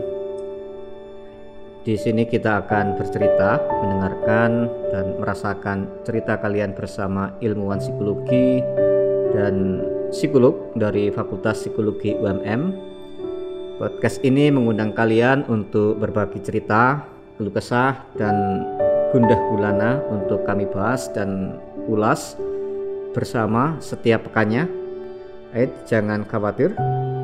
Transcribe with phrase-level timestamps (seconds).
[1.88, 8.60] Di sini kita akan bercerita, mendengarkan dan merasakan cerita kalian bersama ilmuwan psikologi
[9.32, 9.80] dan
[10.12, 12.87] psikolog dari Fakultas Psikologi UMM.
[13.78, 17.06] Podcast ini mengundang kalian untuk berbagi cerita,
[17.38, 18.66] keluh kesah dan
[19.14, 21.54] gundah gulana untuk kami bahas dan
[21.86, 22.34] ulas
[23.14, 24.66] bersama setiap pekannya.
[25.54, 26.74] Ait, jangan khawatir,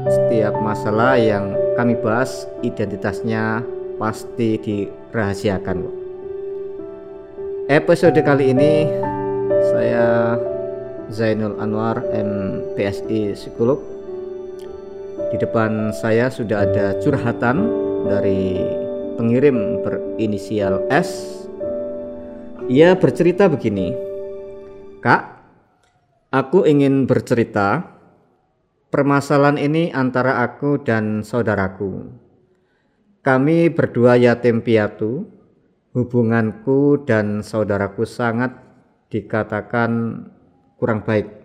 [0.07, 3.67] setiap masalah yang kami bahas identitasnya
[3.99, 5.91] pasti dirahasiakan.
[7.67, 8.87] Episode kali ini
[9.75, 10.39] saya
[11.11, 13.94] Zainul Anwar MPSI Psikolog.
[15.31, 17.69] Di depan saya sudah ada curhatan
[18.09, 18.63] dari
[19.19, 21.43] pengirim berinisial S.
[22.71, 23.93] Ia bercerita begini,
[25.05, 25.35] Kak,
[26.35, 27.95] Aku ingin bercerita
[28.91, 32.11] permasalahan ini antara aku dan saudaraku.
[33.23, 35.31] Kami berdua yatim piatu.
[35.95, 38.51] Hubunganku dan saudaraku sangat
[39.15, 40.27] dikatakan
[40.75, 41.44] kurang baik.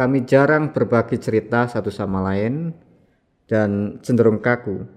[0.00, 2.72] Kami jarang berbagi cerita satu sama lain
[3.44, 4.88] dan cenderung kaku.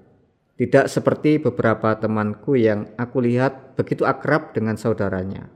[0.56, 5.52] Tidak seperti beberapa temanku yang aku lihat begitu akrab dengan saudaranya.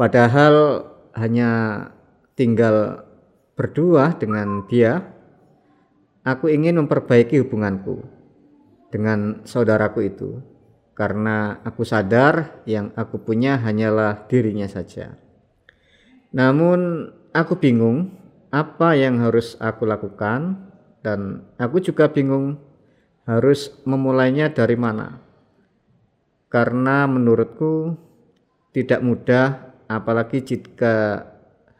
[0.00, 1.84] Padahal hanya
[2.32, 3.04] tinggal
[3.60, 5.04] berdua dengan dia,
[6.24, 8.00] aku ingin memperbaiki hubunganku
[8.88, 10.40] dengan saudaraku itu
[10.96, 15.20] karena aku sadar yang aku punya hanyalah dirinya saja.
[16.32, 18.21] Namun aku bingung
[18.52, 20.68] apa yang harus aku lakukan
[21.00, 22.60] dan aku juga bingung
[23.24, 25.24] harus memulainya dari mana.
[26.52, 27.96] Karena menurutku
[28.76, 31.24] tidak mudah apalagi jika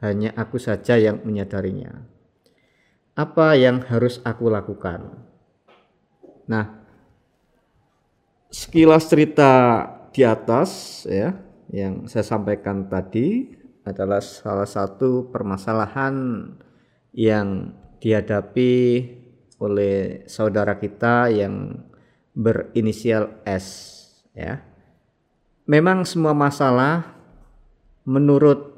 [0.01, 2.09] hanya aku saja yang menyadarinya.
[3.13, 5.29] Apa yang harus aku lakukan?
[6.49, 6.81] Nah,
[8.49, 9.85] sekilas cerita
[10.17, 11.37] di atas ya
[11.69, 16.47] yang saya sampaikan tadi adalah salah satu permasalahan
[17.13, 18.75] yang dihadapi
[19.63, 21.87] oleh saudara kita yang
[22.35, 23.67] berinisial S
[24.35, 24.65] ya.
[25.69, 27.15] Memang semua masalah
[28.03, 28.75] menurut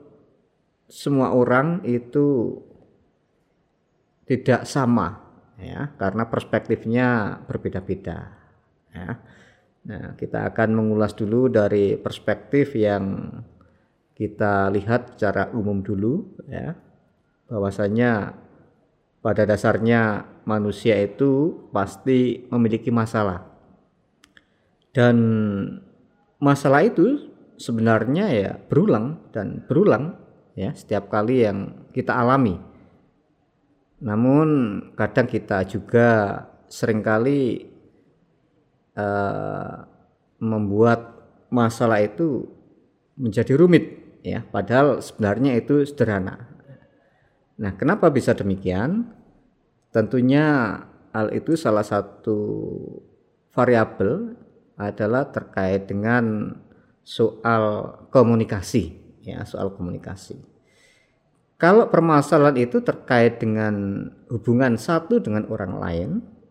[0.90, 2.60] semua orang itu
[4.28, 5.24] tidak sama
[5.56, 8.18] ya karena perspektifnya berbeda-beda
[8.92, 9.08] ya.
[9.84, 13.28] Nah, kita akan mengulas dulu dari perspektif yang
[14.16, 16.72] kita lihat secara umum dulu ya.
[17.48, 18.34] Bahwasanya
[19.24, 23.44] pada dasarnya manusia itu pasti memiliki masalah.
[24.94, 25.16] Dan
[26.38, 30.14] masalah itu sebenarnya ya berulang dan berulang
[30.54, 32.60] ya setiap kali yang kita alami.
[34.04, 34.48] Namun
[34.94, 37.70] kadang kita juga sering kali
[38.98, 39.88] uh,
[40.36, 41.16] membuat
[41.48, 42.44] masalah itu
[43.14, 46.53] menjadi rumit ya padahal sebenarnya itu sederhana.
[47.60, 49.10] Nah, kenapa bisa demikian?
[49.94, 50.78] Tentunya
[51.14, 52.38] hal itu salah satu
[53.54, 54.34] variabel
[54.74, 56.50] adalah terkait dengan
[57.06, 60.36] soal komunikasi ya soal komunikasi.
[61.56, 66.10] Kalau permasalahan itu terkait dengan hubungan satu dengan orang lain,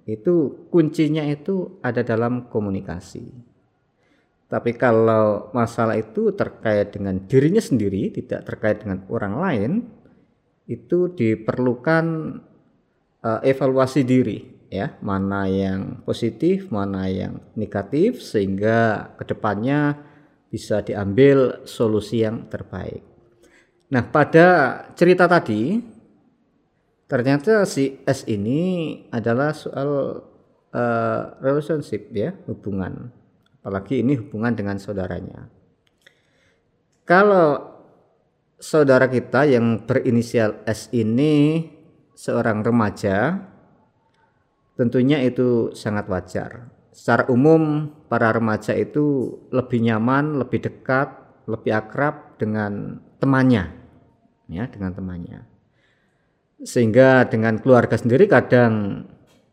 [0.09, 3.29] itu kuncinya itu ada dalam komunikasi.
[4.49, 9.71] Tapi kalau masalah itu terkait dengan dirinya sendiri, tidak terkait dengan orang lain,
[10.67, 12.05] itu diperlukan
[13.23, 14.39] uh, evaluasi diri
[14.71, 19.99] ya, mana yang positif, mana yang negatif sehingga ke depannya
[20.49, 23.01] bisa diambil solusi yang terbaik.
[23.93, 24.47] Nah, pada
[24.97, 25.81] cerita tadi
[27.05, 29.89] ternyata si S ini adalah soal
[30.73, 33.13] uh, relationship ya, hubungan.
[33.61, 35.47] Apalagi ini hubungan dengan saudaranya.
[37.03, 37.72] Kalau
[38.63, 41.67] saudara kita yang berinisial S ini
[42.15, 43.43] seorang remaja,
[44.79, 51.09] tentunya itu sangat wajar secara umum para remaja itu lebih nyaman, lebih dekat,
[51.49, 53.73] lebih akrab dengan temannya,
[54.47, 55.43] ya dengan temannya.
[56.63, 59.03] Sehingga dengan keluarga sendiri kadang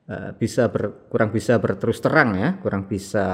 [0.06, 3.26] uh, bisa ber, kurang bisa berterus terang ya, kurang bisa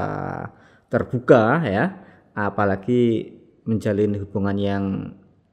[0.86, 1.84] terbuka ya,
[2.32, 3.34] apalagi
[3.66, 4.84] menjalin hubungan yang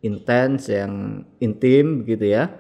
[0.04, 2.52] intens, yang intim gitu ya.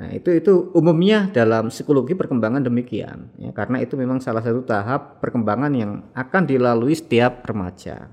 [0.00, 5.20] Nah, itu itu umumnya dalam psikologi perkembangan demikian ya karena itu memang salah satu tahap
[5.20, 8.08] perkembangan yang akan dilalui setiap remaja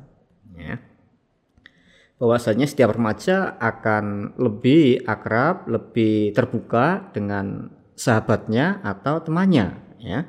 [0.52, 0.76] ya.
[2.20, 10.28] Bahwasanya setiap remaja akan lebih akrab, lebih terbuka dengan sahabatnya atau temannya ya.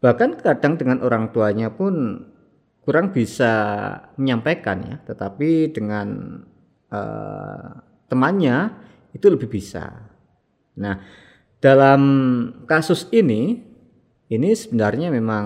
[0.00, 2.24] Bahkan kadang dengan orang tuanya pun
[2.86, 3.52] kurang bisa
[4.16, 6.40] menyampaikan ya, tetapi dengan
[6.92, 8.72] uh, temannya
[9.16, 10.16] itu lebih bisa
[10.76, 11.00] Nah,
[11.58, 12.02] dalam
[12.68, 13.64] kasus ini
[14.28, 15.44] ini sebenarnya memang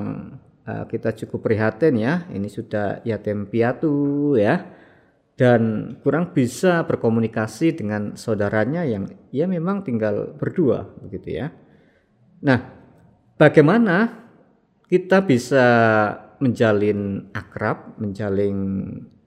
[0.67, 2.27] uh, kita cukup prihatin ya.
[2.29, 4.67] Ini sudah yatim piatu ya
[5.39, 11.47] dan kurang bisa berkomunikasi dengan saudaranya yang ya memang tinggal berdua begitu ya.
[12.45, 12.59] Nah,
[13.39, 14.29] bagaimana
[14.91, 15.67] kita bisa
[16.41, 18.59] menjalin akrab, menjalin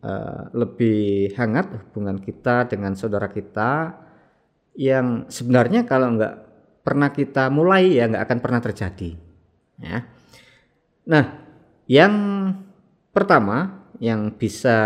[0.04, 3.96] uh, lebih hangat hubungan kita dengan saudara kita
[4.76, 6.36] yang sebenarnya kalau nggak
[6.84, 9.12] pernah kita mulai ya nggak akan pernah terjadi.
[9.80, 10.06] Ya.
[11.08, 11.26] Nah,
[11.88, 12.14] yang
[13.16, 14.78] pertama yang bisa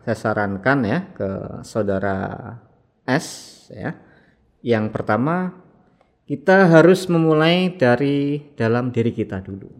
[0.00, 1.30] saya sarankan ya ke
[1.62, 2.16] saudara
[3.04, 3.28] S
[3.68, 3.92] ya.
[4.64, 5.52] Yang pertama
[6.26, 9.70] kita harus memulai dari dalam diri kita dulu.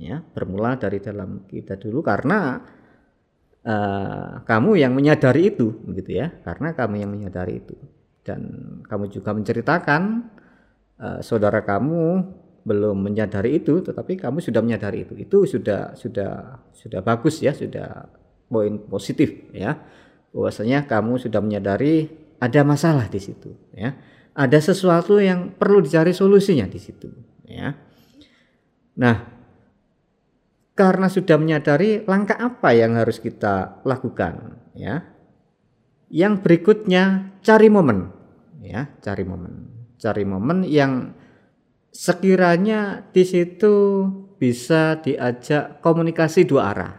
[0.00, 2.56] Ya, bermula dari dalam kita dulu karena
[3.64, 6.32] uh, kamu yang menyadari itu begitu ya.
[6.44, 7.76] Karena kamu yang menyadari itu.
[8.20, 8.40] Dan
[8.84, 10.02] kamu juga menceritakan
[11.00, 15.14] uh, saudara kamu belum menyadari itu tetapi kamu sudah menyadari itu.
[15.16, 18.08] Itu sudah sudah sudah bagus ya sudah
[18.48, 19.80] poin positif ya.
[20.30, 22.06] Bahwasanya kamu sudah menyadari
[22.40, 23.96] ada masalah di situ ya.
[24.30, 27.10] Ada sesuatu yang perlu dicari solusinya di situ
[27.48, 27.74] ya.
[29.00, 29.39] Nah
[30.80, 35.04] karena sudah menyadari langkah apa yang harus kita lakukan ya
[36.08, 38.20] yang berikutnya cari momen
[38.60, 39.52] ya, cari momen.
[40.00, 41.12] Cari momen yang
[41.90, 44.06] sekiranya di situ
[44.40, 46.94] bisa diajak komunikasi dua arah.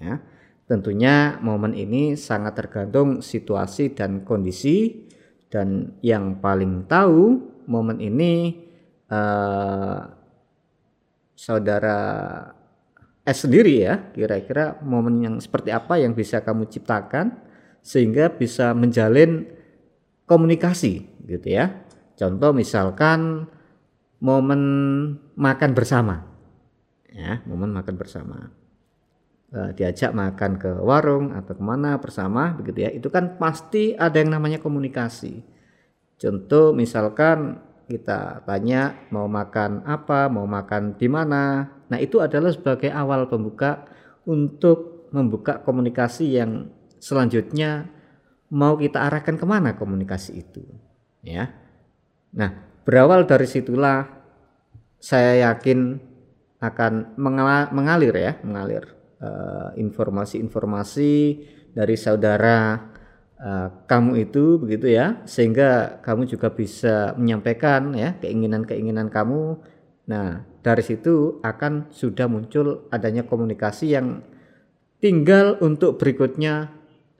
[0.00, 0.22] Ya.
[0.64, 5.10] Tentunya momen ini sangat tergantung situasi dan kondisi
[5.50, 8.54] dan yang paling tahu momen ini
[9.10, 10.00] eh,
[11.34, 11.98] saudara
[13.24, 17.36] S sendiri ya kira-kira momen yang seperti apa yang bisa kamu ciptakan
[17.84, 19.48] sehingga bisa menjalin
[20.24, 21.84] komunikasi gitu ya.
[22.16, 23.48] Contoh misalkan
[24.20, 24.62] momen
[25.34, 26.28] makan bersama.
[27.10, 28.54] Ya, momen makan bersama.
[29.50, 32.90] E, diajak makan ke warung atau ke mana bersama begitu ya.
[32.94, 35.42] Itu kan pasti ada yang namanya komunikasi.
[36.20, 37.58] Contoh misalkan
[37.90, 41.66] kita tanya mau makan apa, mau makan di mana.
[41.90, 43.84] Nah, itu adalah sebagai awal pembuka
[44.24, 46.70] untuk membuka komunikasi yang
[47.02, 47.90] selanjutnya
[48.50, 50.62] mau kita arahkan ke mana komunikasi itu
[51.22, 51.50] ya.
[52.34, 52.50] Nah
[52.82, 54.06] berawal dari situlah
[55.00, 55.96] saya yakin
[56.60, 57.16] akan
[57.72, 58.84] mengalir ya mengalir
[59.22, 61.36] eh, informasi-informasi uh,
[61.70, 62.90] dari saudara
[63.38, 69.56] uh, kamu itu begitu ya sehingga kamu juga bisa menyampaikan ya keinginan-keinginan kamu
[70.08, 74.24] nah dari situ akan sudah muncul adanya komunikasi yang
[75.00, 76.68] tinggal untuk berikutnya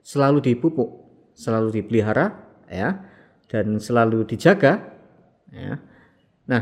[0.05, 0.89] selalu dipupuk,
[1.33, 2.37] selalu dipelihara
[2.69, 3.01] ya
[3.49, 4.81] dan selalu dijaga
[5.49, 5.81] ya.
[6.45, 6.61] Nah,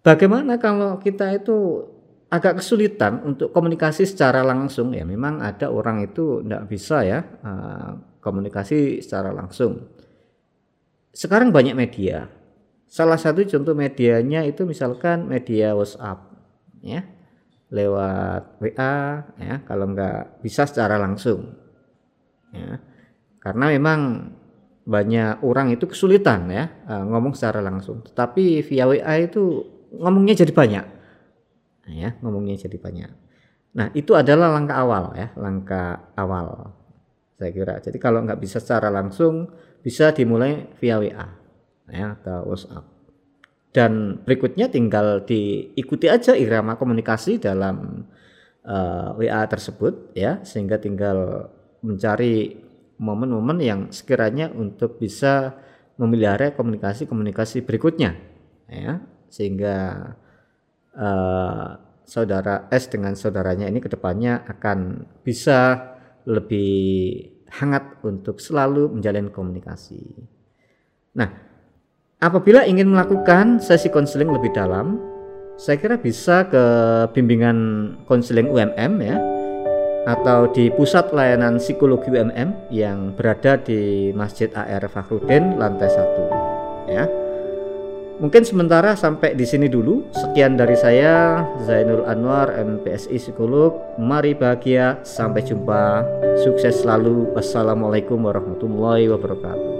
[0.00, 1.88] bagaimana kalau kita itu
[2.32, 7.92] agak kesulitan untuk komunikasi secara langsung ya memang ada orang itu tidak bisa ya uh,
[8.24, 9.92] komunikasi secara langsung.
[11.12, 12.24] Sekarang banyak media.
[12.92, 16.28] Salah satu contoh medianya itu misalkan media WhatsApp
[16.84, 17.00] ya
[17.72, 18.96] lewat WA
[19.40, 21.56] ya kalau nggak bisa secara langsung
[22.52, 22.76] ya.
[23.40, 24.28] Karena memang
[24.84, 28.04] banyak orang itu kesulitan ya uh, ngomong secara langsung.
[28.04, 29.64] Tetapi via WA itu
[29.96, 30.86] ngomongnya jadi banyak.
[31.88, 33.10] Ya, ngomongnya jadi banyak.
[33.72, 36.76] Nah, itu adalah langkah awal ya, langkah awal
[37.40, 37.80] saya kira.
[37.80, 39.48] Jadi kalau nggak bisa secara langsung
[39.80, 41.41] bisa dimulai via WA
[41.92, 42.84] ya atau WhatsApp.
[43.72, 48.04] Dan berikutnya tinggal diikuti aja irama komunikasi dalam
[48.68, 51.48] uh, eh, WA tersebut ya sehingga tinggal
[51.80, 52.60] mencari
[53.00, 55.56] momen-momen yang sekiranya untuk bisa
[55.96, 58.16] memelihara komunikasi-komunikasi berikutnya
[58.68, 59.00] ya
[59.32, 59.76] sehingga
[60.92, 61.68] uh,
[62.04, 65.80] saudara S dengan saudaranya ini ke depannya akan bisa
[66.28, 66.70] lebih
[67.52, 70.00] hangat untuk selalu menjalin komunikasi.
[71.18, 71.51] Nah,
[72.22, 75.02] apabila ingin melakukan sesi konseling lebih dalam,
[75.58, 76.64] saya kira bisa ke
[77.12, 77.58] bimbingan
[78.06, 79.18] konseling UMM ya
[80.02, 87.04] atau di Pusat Layanan Psikologi UMM yang berada di Masjid AR Fakhrudin lantai 1 ya.
[88.22, 90.06] Mungkin sementara sampai di sini dulu.
[90.14, 93.98] Sekian dari saya Zainul Anwar MPSI Psikolog.
[93.98, 96.06] Mari bahagia, sampai jumpa.
[96.46, 97.34] Sukses selalu.
[97.34, 99.71] Wassalamualaikum warahmatullahi wabarakatuh.